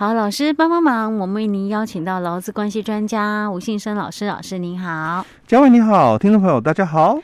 [0.00, 7.20] 好，老师帮帮忙，我们为您邀请到劳资关系专家吴信生老师，老师您好，嘉伟你好，听众朋友大家好。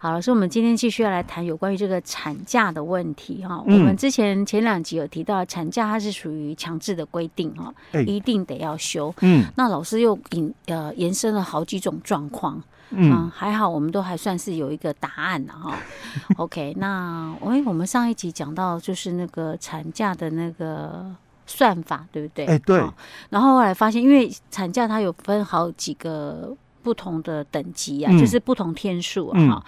[0.00, 3.62] 好，老师，我们今天继续要来谈有关于这个产假的问题哈。
[3.68, 9.14] 嗯、我们之前前两集有提到，产假它是属于强制的规定哈，欸、一定得要休。
[9.20, 12.60] 嗯，那老师又引呃延伸了好几种状况。
[12.90, 15.78] 嗯，嗯，还好我们都还算是有一个答案了哈。
[16.38, 21.14] OK，那哎，我们上一集讲到就是那个产假的那个。
[21.46, 22.44] 算法对不对？
[22.44, 22.84] 哎、欸，对。
[23.30, 29.38] 然后后来发现，因为产假它有分好几个不同的等级啊，嗯、就是不同天数啊。
[29.38, 29.62] 嗯、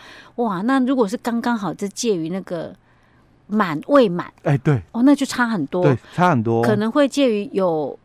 [0.44, 2.74] 哇，那如果是刚刚好，就介于那个
[3.46, 4.82] 满未满，哎、欸，对。
[4.92, 6.62] 哦，那就差很多，对，差很多。
[6.62, 7.98] 可能会介于有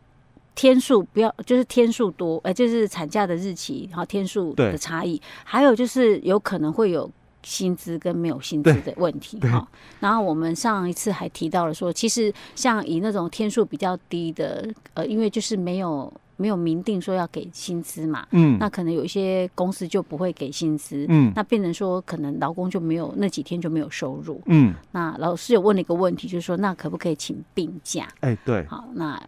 [0.54, 7.10] 天数，不要就是天数多，哎、呃，就是产假的日期，然后天数的差异，对还有就是有可能会有。
[7.44, 9.68] 薪资跟没有薪资的问题哈，
[10.00, 28.08] 然后我们上一次还提到了说，其实像以那种天数比较低的，呃，因为就是没有没有明定说要给薪资嘛，嗯，那可能有一些公司就不会给薪资，嗯，那变成说可能劳工就没有那几天就没有收入，嗯，那老师有问了一个问题，就是说那可不可以请病假？
[28.20, 29.20] 哎，对，好，那。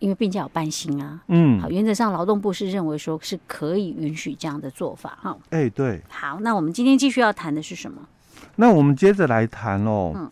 [0.00, 5.38] 因为病假有半薪啊，嗯，好，原则上劳动部是认为说是可以允许这样的做法哈。
[5.50, 8.02] 哎，对，好，那我们今天继续要谈的是什么？
[8.56, 10.30] 那我们接着来谈哦，嗯，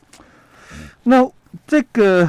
[1.04, 1.30] 那
[1.66, 2.28] 这个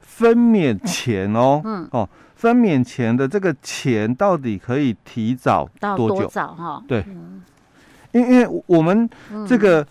[0.00, 6.16] 分娩前哦，嗯哦，分娩前的这个钱到底可以提早多久？
[6.16, 6.84] 多早哈？
[6.86, 7.04] 对，
[8.12, 9.08] 因因为我们
[9.48, 9.86] 这个。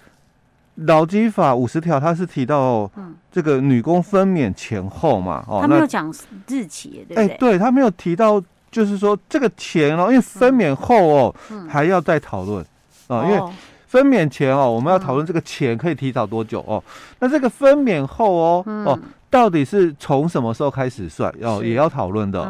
[0.85, 2.89] 劳基法五十条，它是提到
[3.31, 6.09] 这个女工分娩前后嘛，哦，他没有讲
[6.47, 7.27] 日期，对不对？
[7.27, 8.41] 哎，对，他没有提到，
[8.71, 11.35] 就是说这个前哦，因为分娩后哦，
[11.67, 12.65] 还要再讨论
[13.07, 13.53] 啊，因为
[13.87, 16.81] 分娩前哦，我们要讨论这个前可以提早多久哦，
[17.19, 21.33] 那这个分娩后哦，哦，到底是从什么时候开始算？
[21.41, 22.41] 哦，也要讨论的，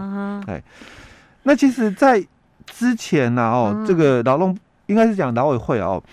[0.45, 0.61] 哎，
[1.43, 2.23] 那其实，在
[2.67, 6.03] 之前呢，哦，这个劳动应该是讲劳委会哦，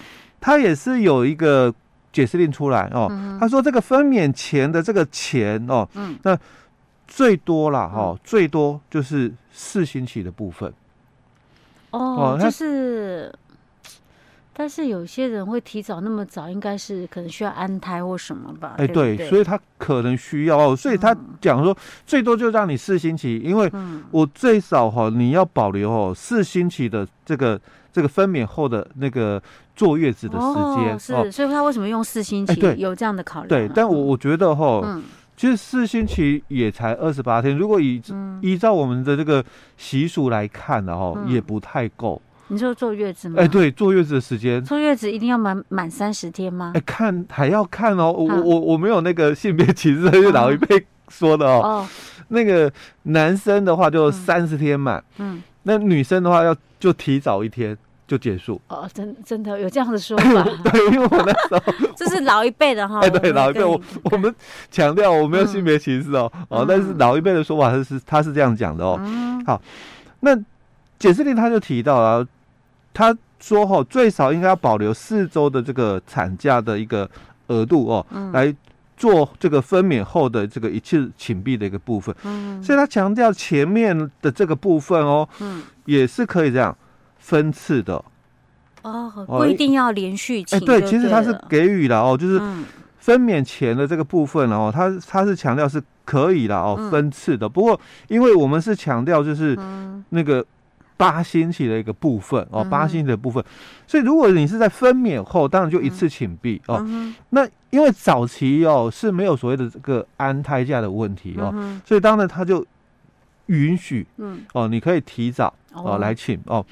[0.41, 1.75] 他也是有一个。
[2.17, 6.39] 解释令出来哦，嗯、他说这个分娩前的这个钱哦，嗯，那
[7.07, 10.73] 最多了哈，嗯、最多就是四星期的部分。
[11.91, 13.31] 哦，哦就是，
[14.57, 18.75] 但是有些人会提早那么早，应该是可能需要安胎或什么吧？
[18.79, 23.71] 哎，对，对，所以他可能需要，所以他讲说最多就让你四星期，因为
[24.11, 27.61] 我最少哈，你要保留哦四星期的这个。
[27.93, 29.43] 这个分娩后的那个
[29.75, 32.55] 坐月子的时间，哦，是，所以他为什么用四星期？
[32.55, 33.49] 对，有这样的考虑。
[33.49, 35.03] 对，但我我觉得哈，嗯，
[35.35, 37.99] 其实四星期也才二十八天，如果以
[38.43, 39.43] 依照我们的这个
[39.79, 42.21] 习俗来看的话，也不太够。
[42.49, 43.37] 你说坐月子吗？
[43.39, 46.73] 哎，对，坐月子的时间，坐月子一定要满满三十天吗？
[46.75, 51.61] 哎，看还要看哦，我我我没有那个性别歧视，是老一辈说的哦。
[51.63, 51.89] 哦
[52.29, 52.73] 那个
[53.05, 57.77] 男生的话就三十天满，嗯，那女生的话要就提早一天。
[58.09, 60.45] 就结束哦，真真的有这样的说 法？
[60.63, 61.61] 对，因为我那时候
[61.97, 63.01] 这是老一辈的哈。
[63.01, 63.81] 哎，对，老一辈，我
[64.13, 64.33] 我们
[64.71, 68.97] 强调我没有性别歧视哦，哦，但是老一辈的说法他是他是这样讲的哦。
[69.45, 69.61] 好，
[70.21, 70.39] 那
[71.01, 72.25] 解释令他就提到了，
[72.97, 77.09] 他说哈，最少应该要保留四周的这个产假的一个
[77.49, 78.55] 额度哦，来
[78.97, 82.15] 做这个分娩后的这个一次请病的一个部分。
[82.25, 86.75] 嗯，所以他强调前面的这个部分哦，嗯，也是可以这样。
[87.19, 88.05] 分次的
[88.83, 90.57] 哦，不一定要连续请。
[90.57, 92.41] 哎，对，其实他是给予了哦，就是
[93.01, 97.49] 分娩前的这个部分哦，他他是强调是可以的哦，分次的。
[97.49, 99.59] 不过，因为我们是强调就是
[100.11, 100.45] 那个
[100.97, 103.43] 八星期的一个部分哦，八星期的部分，
[103.87, 106.85] 所以如果你是在分娩后，当然就一次请病哦。
[107.31, 111.55] 那因为早期哦是没有所谓的这个安胎假的问题哦，
[111.85, 112.65] 所以当然他就
[113.47, 115.53] 允许，嗯，哦，你可以提早。
[115.79, 116.65] 哦，来请哦，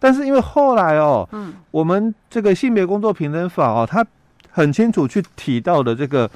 [0.00, 4.04] 但是因为后来哦，嗯，我们这个性别工作平等法哦，它
[4.50, 6.28] 很清楚去提到的这个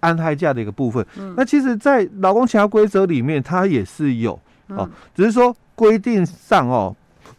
[0.00, 1.06] 安胎假的一个部分。
[1.16, 4.32] 嗯，那其实，在劳工其他规则里面，它也是有
[4.70, 6.92] 哦，嗯、只是说规定上哦，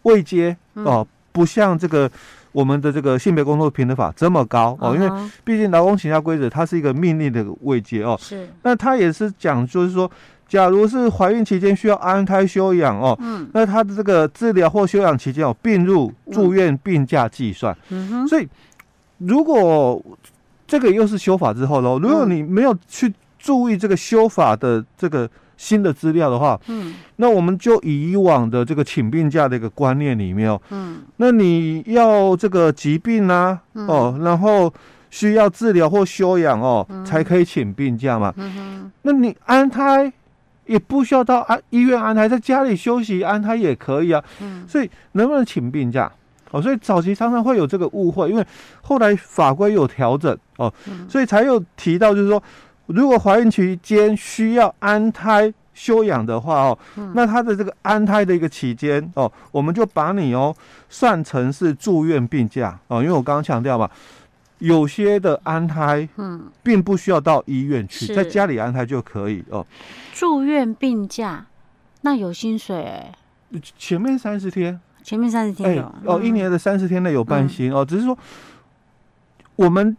[0.03, 2.09] 位阶哦，不像这个
[2.53, 10.09] 我们的这个性别工作平等法这么高哦，因为毕竟劳工请假规则它是一个命令的位阶哦，是，那它也是讲就是说。
[10.49, 17.77] 假如是怀孕期间需要安胎休养哦，嗯，那他的这个治疗或休养期间哦，并入住院病假计算。
[17.89, 18.47] 嗯哼，所以
[19.17, 20.01] 如果
[20.65, 34.73] 这个又是修法之后喽，如果你没有去注意这个修法的这个新的资料的话，嗯，那我们就以往的这个请病假的一个观念里面哦，嗯，那你要这个疾病啊，哦，然后
[35.09, 38.33] 需要治疗或休养哦，才可以请病假嘛。
[38.37, 40.13] 嗯哼，那你安胎。
[40.67, 44.21] 也不需要到安医院安胎，在家里休息安胎也可以啊。
[44.41, 46.11] 嗯，所以能不能请病假？
[46.51, 48.45] 哦，所以早期常常会有这个误会，因为
[48.81, 50.73] 后来法规有调整哦，
[51.07, 52.43] 所以才有提到，就是说，
[52.87, 56.79] 如果怀孕期间需要安胎休养的话哦，
[57.13, 60.55] 那他的这个安胎的一个期间哦，我们就把你哦
[60.89, 63.89] 算成是住院病假哦，因为我刚刚强调嘛。
[64.59, 69.63] 有些的安胎，嗯，并不需要到医院去，在家里安胎就可以哦。
[70.15, 71.45] 住院病假，
[72.01, 73.13] 那有薪水哎。
[73.77, 77.85] 前面三十天，前面三十天有哦，一年的三十天内有半薪哦。
[77.85, 78.17] 只是说，
[79.55, 79.95] 我们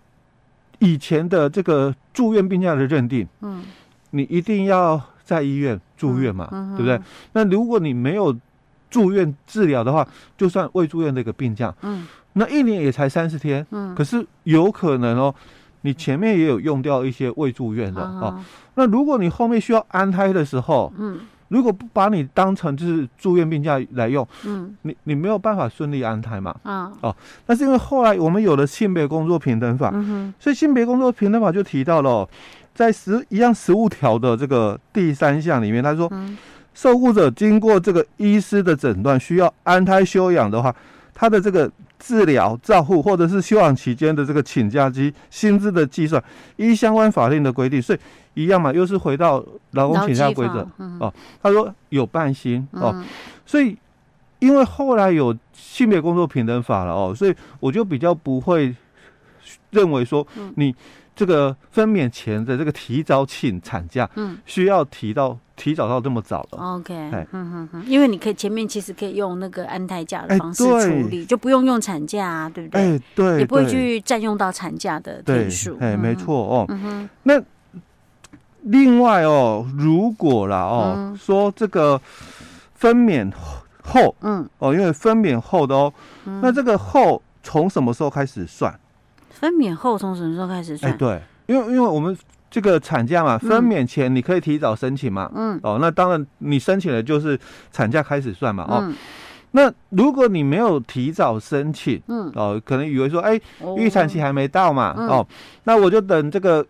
[0.78, 3.64] 以前的这个住院病假的认定，嗯，
[4.10, 7.00] 你一定要在医院住院嘛，对不对？
[7.32, 8.36] 那如果你没有
[8.90, 12.06] 住院治疗的话，就算未住院的一个病假，嗯。
[12.34, 15.34] 那一年也才三十天，嗯，可是有可能哦，
[15.80, 18.44] 你前面也有用掉一些未住院的哦，哦。
[18.76, 21.18] 那如果你后面需要安胎的时候，嗯，
[21.48, 27.14] 如果不把你当成就是住院病假来用，嗯，你你没有办法顺利安胎嘛，啊，哦，
[27.46, 32.28] 那是因为后来我们有了性别工作平等法，嗯，所以性别工作平等法就提到了，哦，
[32.74, 36.36] 在十一样十五条的这个第三项里面，他说，嗯，
[36.74, 40.74] 受雇者经过这个医师的诊断需要安胎休养的话，
[41.14, 41.70] 他的这个。
[41.98, 46.22] 治疗、照护或者是休养期间的这个请假及薪资的计算，
[46.56, 47.98] 依相关法令的规定，所以
[48.34, 50.66] 一样嘛，又是回到劳工请假规则
[51.00, 51.12] 哦。
[51.42, 53.04] 他说有半薪哦，嗯、
[53.44, 53.76] 所以
[54.38, 58.74] 因为后来有性别工作平等法了哦，所以我就比较不会
[59.70, 60.74] 认为说你。
[61.18, 72.80] 这个分娩前的这个提早请产假，嗯，需要提到提早到这么早了，OK，嗯嗯嗯，因为你可以前面其实可以用那个安胎假的方式处理，就不用用产假啊，对不对？
[72.80, 76.64] 哎，对，也不会去占用到产假的天数，哎，没错哦。
[76.68, 77.42] 嗯哼，那
[78.62, 82.00] 另外哦，如果啦哦，说这个
[82.76, 83.28] 分娩
[83.82, 85.92] 后，嗯，哦，因为分娩后的哦，
[86.40, 88.72] 那这个后从什么时候开始算？
[89.38, 90.92] 分娩后从什么时候开始算？
[90.92, 92.16] 哎，对，因为因为我们
[92.50, 97.38] 这个产假嘛，分娩前你可以提早申请嘛，嗯，哦，那当然你申请了就是
[97.70, 98.92] 产假开始算嘛，哦，
[99.52, 103.40] 那如果你没有提早申请，嗯，哦，可能以为说，哎，
[103.76, 105.24] 预产期还没到嘛，哦，
[105.62, 106.66] 那我就等这个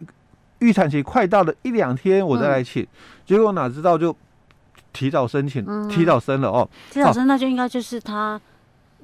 [0.59, 2.87] 预产期快到了一两天我再来请，
[3.25, 4.15] 结果哪知道就
[4.93, 8.39] 提早申请，提早生了哦，提早生那就应该就是他。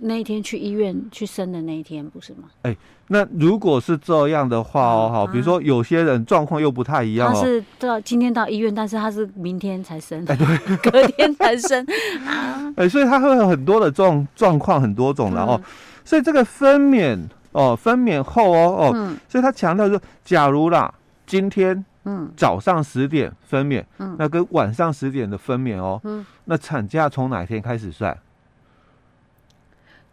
[0.07, 2.49] 那一天去医院去生的那一天，不是吗？
[2.63, 2.79] 哎、欸，
[3.09, 11.85] 那如果是这样的话哦，好，比如说有些人状况又不太一样哦，他是到今天到医院，但是他是明天才生，哎，对， 隔天才生。
[12.29, 15.61] 啊，哎，所以他会有很多的状状况，很多种的哦，
[16.05, 17.19] 所以这个分娩
[17.53, 20.93] 哦，分娩后哦哦，嗯、所以他强调说，假如啦，
[21.27, 22.31] 今天嗯。
[22.37, 28.15] 早上十点分娩，嗯，那跟晚上十点的分娩哦，嗯，那产假从哪一天开始算？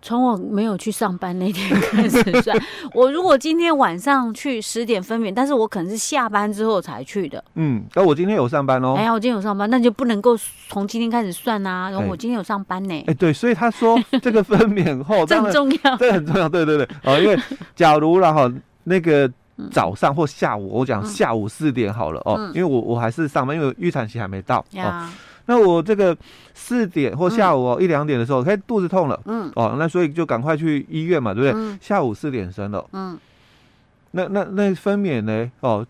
[0.02, 2.58] 从我没有去上班那天开始算。
[2.94, 7.44] 我如果今天晚上去十点分娩，但是我可能是下班之后才去的。
[7.56, 8.96] 嗯，那我今天有上班哦。
[8.98, 10.36] 哎呀，我今天有上班，那就不能够
[10.68, 11.90] 从今天开始算啊。
[11.90, 13.04] 然后我今天有上班呢。
[13.08, 16.50] 哎，对，所以他说 这个分娩后这很重要，这很重要。
[16.50, 17.38] 对对对，哦，因为
[17.76, 18.52] 假如然后
[18.86, 19.32] 那个
[19.70, 25.08] 早上或下午，我讲下午四点好了哦，因为我我还是上班，因为预产期还没到哦。
[25.48, 26.16] 那我这个
[26.54, 31.78] 四点或下午哦一两点的时候，开始肚子痛了，嗯，哦，那所以就赶快去医院嘛，对不对？
[31.82, 33.18] 下午四点生了，嗯，
[34.12, 35.52] 那那那分娩呢？
[35.62, 35.86] 哦，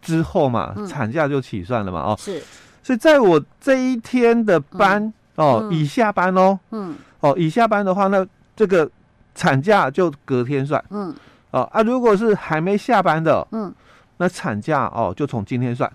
[0.00, 2.42] 之后嘛，产假就起算了嘛，哦，是，
[2.82, 8.26] 所以在我这一天的班哦，已下班哦，嗯，哦，已下班的话，那
[8.56, 8.90] 这个
[9.34, 11.14] 产假就隔天算，嗯，
[11.50, 13.72] 哦啊，如果是还没下班的，嗯，
[14.16, 15.92] 那产假哦就从今天算。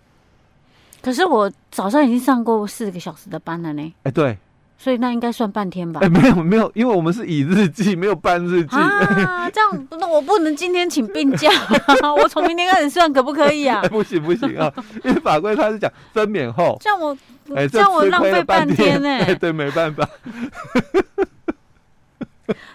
[1.04, 3.84] 可是我早上已经上过四个小时的班了呢。
[4.04, 4.38] 哎，欸、对，
[4.78, 6.00] 所以那应该算半天吧？
[6.02, 9.50] 哎、欸，没有没有，因为我们是以日计，没有半日计啊。
[9.50, 11.52] 这样，那我不能今天请病假，
[12.18, 13.82] 我从明天开始算可不可以啊？
[13.84, 14.72] 欸、不行不行啊，
[15.04, 17.18] 因为法规他是讲分娩后，这样我，
[17.56, 19.36] 欸、这样我浪费半天呢、欸。
[19.36, 20.08] 对，没办法。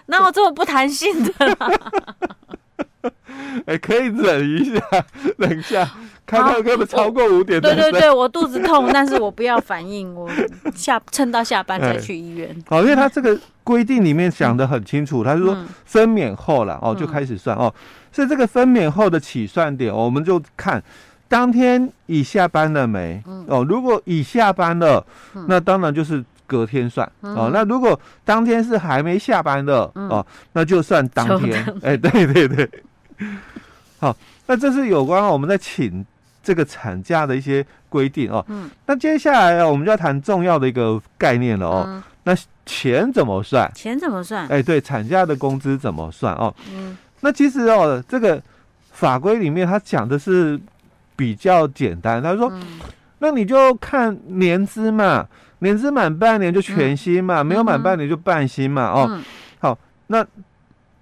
[0.05, 1.55] 那我这么不弹性的啦？
[3.65, 4.81] 哎、欸，可以忍一下，
[5.37, 5.89] 忍一下。
[6.25, 7.59] 看到根本超过五点。
[7.59, 10.29] 对对对，我肚子痛，但是我不要反应，我
[10.75, 12.55] 下撑到下班再去医院。
[12.67, 17.73] 好，因为他这个规定里面讲的很清楚，他是说分娩后了哦就开始算哦，
[18.11, 20.83] 所以这个分娩后的起算点，我们就看
[21.27, 25.03] 当天已下班了没哦，如果已下班了，
[25.47, 31.65] 那当然就是隔天算哦，那如果当天是还没下班的哦，那就算当天。
[31.81, 32.69] 哎，对对对，
[33.99, 34.15] 好，
[34.47, 36.05] 那这是有关我们在请。
[36.41, 38.43] 这个产假的一些规定哦。
[38.47, 38.71] 嗯。
[38.87, 41.83] 那接下来啊，我们就要谈重要的一个概念了哦。
[41.85, 42.01] 嗯。
[42.23, 42.35] 那
[42.65, 43.69] 钱怎么算？
[43.75, 44.47] 钱怎么算？
[44.47, 46.51] 哎，对，产假的工资怎么算哦？
[46.71, 46.97] 嗯。
[47.19, 48.41] 那其实哦，这个
[48.91, 50.59] 法规里面他讲的是
[51.15, 52.79] 比较简单，他说，嗯、
[53.19, 55.27] 那你就看年资嘛，
[55.59, 59.21] 年资满半年就全薪嘛，嗯、没有满半年就半薪嘛，嗯、哦。
[59.59, 60.25] 好，那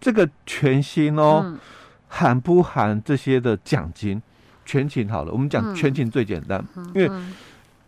[0.02, 1.60] 这个全薪哦，嗯、
[2.08, 4.22] 含不含这些的奖金？
[4.66, 7.10] 全勤好了，我们讲全勤最简单，嗯、因为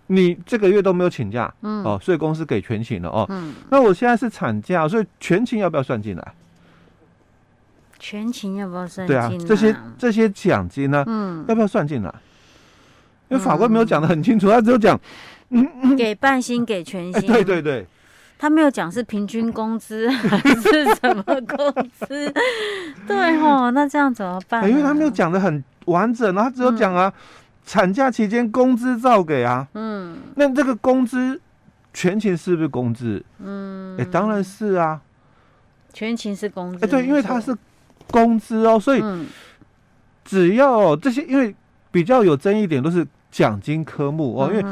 [0.07, 3.25] 你这个月都没有请假，嗯、哦，所以公司给全勤了哦。
[3.29, 6.33] 嗯、那我现在是产假，所以全勤要不要算进来？
[7.99, 9.27] 全勤要不要算进来？
[9.27, 12.13] 对啊，这些这些奖金呢，嗯，要不要算进来？
[13.27, 14.97] 因为法官没有讲的很清楚，他只有讲，
[15.49, 17.27] 嗯，给半薪，给全薪。
[17.27, 17.85] 对 对对，
[18.39, 22.33] 他没有讲是平均工资还是什么工资？
[23.05, 24.67] 对哦， 那这样怎么办？
[24.67, 27.13] 因为他没有讲的很完整，他只有讲啊，
[27.63, 31.39] 产假期间工资照给啊，嗯，那这个工资
[31.93, 33.23] 全勤是不是工资？
[33.37, 35.01] 嗯，哎，当然是啊，
[35.93, 36.83] 全勤是工资。
[36.83, 37.55] 哎，对，因为他是。
[38.11, 39.03] 工资哦，所以
[40.25, 41.55] 只要这些，因为
[41.91, 44.63] 比较有争议点都是奖金科目哦，因为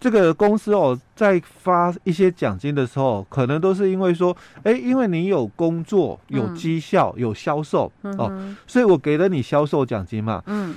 [0.00, 8.32] 这个公司哦，在发一些奖金的时候，可能都是因为说，哎，因为你有工作、有绩效、有销售哦，
[8.66, 10.42] 所以我给了你销售奖金嘛。
[10.46, 10.74] 嗯。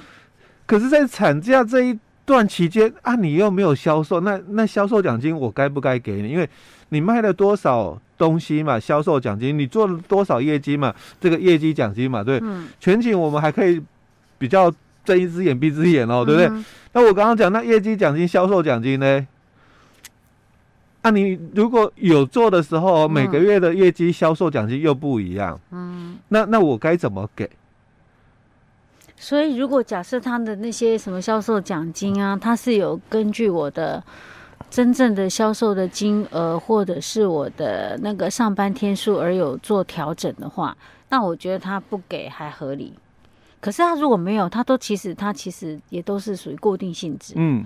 [0.66, 6.30] 可是，在产假这一段期间啊，你又没有销售，那那销售奖金我该不该给你？
[6.30, 6.50] 因为
[6.90, 8.00] 你卖了多少？
[8.16, 10.94] 东西嘛，销售奖金，你做了多少业绩嘛？
[11.20, 13.82] 这个业绩奖金嘛，对，嗯、全景我们还可以
[14.38, 14.72] 比较
[15.04, 16.48] 睁一只眼闭一只眼哦，对不对？
[16.48, 19.28] 嗯、那我刚刚讲那业绩奖金、销售奖金呢？
[21.02, 27.50] 啊，你如果有做的时候，每个月的业绩、销售奖金又不一样，嗯，那那我该怎么给？
[29.16, 34.04] 所以，如果假设他的那些什么销售奖金啊，他是有根据我的。
[34.70, 40.76] 真正的销售的金额，或者是我的那个上班天数而有做调整的话，
[41.10, 42.92] 那我觉得他不给还合理。
[43.64, 47.34] 可是他如果没有，他都其实他其实也都是属于固定性质。
[47.38, 47.64] 嗯，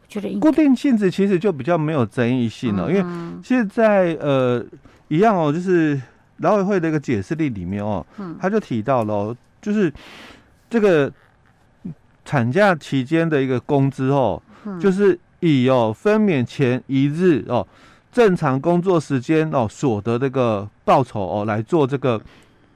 [0.00, 3.04] 我觉得固定性质其实就比较没有争议性了，嗯、因为
[3.44, 4.64] 现在呃
[5.08, 6.00] 一样哦，就是
[6.38, 9.92] 劳委会的一个解释令里面哦，嗯，他就提到了、哦，就是
[10.70, 11.12] 这个
[12.24, 15.18] 产假期间的一个工资哦，嗯、就是。
[15.40, 17.64] 以哦分娩前一日哦
[18.10, 22.20] 正常工作时间哦所得这个报酬哦来做这个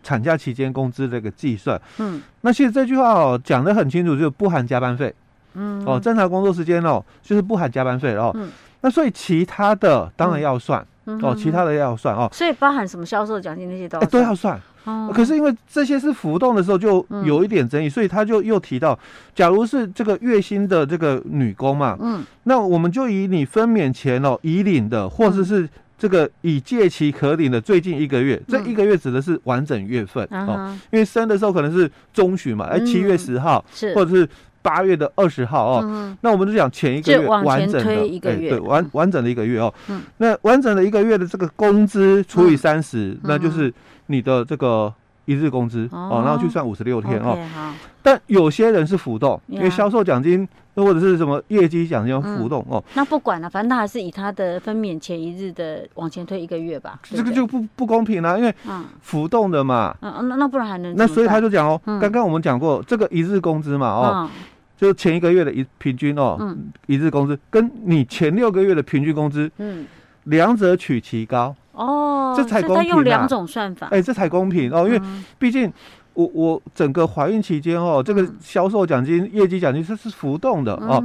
[0.03, 5.15] 产假期间工资这个计算，嗯，那其实这句话哦讲的很清楚，就是不含加班费，
[5.55, 14.61] 嗯，哦正常工作时间哦就是不含加班费哦，嗯，那所以其他的当然要算，嗯、哦其他的要算哦，所以包含什么销售奖金那些都要、欸、都要算。
[14.85, 15.13] 哦。
[15.15, 18.99] 可是因为这些是浮动的时候，就有一点争议，所以他就又提到，
[19.33, 25.69] 假如是这个月薪的这个女工嘛，嗯，那我们就以你分娩前哦已领的，或者是
[26.03, 34.29] 这个已届期可领的最近一个月，这一个月指的是完整月份哦，因为生的时候可能是中旬嘛，哎，七月十号是，或者是
[34.63, 37.93] 八月的二十号哦，那我们就讲前一个月完整的，
[38.29, 39.73] 哎，对，完完整的一个月哦，
[40.17, 43.73] 那完整的一个月的这个工资除以三十，那就是。
[44.07, 44.93] 你的这个
[45.25, 47.39] 一日工资哦，哦，然后去算五十六天哦。
[47.39, 52.85] Okay, 但有些人是浮动，因为销售奖金或者是什么业绩奖金浮动、嗯、哦。
[52.95, 56.99] 那不管了，反正他还是以他的分娩前一日的往前推一个月吧。
[57.03, 58.55] 这个就不不公平了，因为
[59.01, 59.95] 浮动的嘛。
[60.01, 60.95] 嗯，那那不然还能？
[60.97, 64.31] 那所以他就讲哦，刚刚、嗯、我们讲过这个一日工资嘛哦，嗯、
[64.77, 69.87] 就前一个月的一平均哦，嗯、一日工资跟你前六个月的平均工资，嗯，
[70.25, 71.55] 两者取其高。
[71.73, 72.85] 哦，这才公平啊！
[72.85, 75.01] 用两种算法，哎，这才公平哦，因为
[75.39, 75.73] 毕竟
[76.15, 81.03] 我我整个怀孕期间哦，这个销售奖金、业绩奖金是是浮动的哦。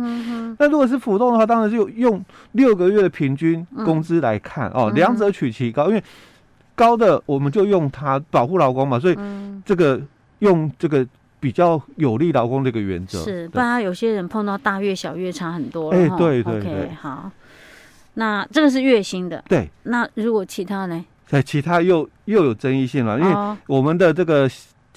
[0.60, 2.24] 那如果是浮动的话，当然就用
[2.54, 6.04] 六个月的平均工资来看哦，两者取其高，因为
[6.76, 9.18] 高的我们就用它保护劳工嘛，所以
[9.66, 10.02] 这个
[10.40, 11.06] 用这个
[11.40, 13.20] 比较有利劳工这个原则。
[13.20, 15.92] 是，不然有些人碰到大月小月差很多。
[15.92, 17.32] 哎，对对对，好。
[18.16, 19.70] 那这个是月薪的，对。
[19.84, 21.06] 那如果其他呢？
[21.28, 24.50] 在其他又又有争议性了，因为我们的这个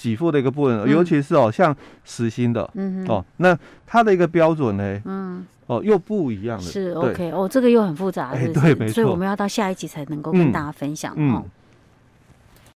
[0.02, 6.64] 给付的一个部分，尤其是哦，像实心的，嗯哼，哦，那它的一个标准呢，嗯，哦，又不一样了。
[6.64, 8.94] 是 OK，哦，这个又很复杂，哎，对，没错。
[8.94, 11.34] 所以我们要到下一集才能够跟大家分享，嗯。
[11.34, 11.44] 嗯